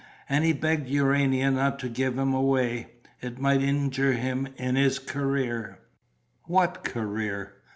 [0.27, 2.87] And he begged Urania not to give him away:
[3.21, 5.77] it might injure him in his career
[6.45, 7.53] "What career?"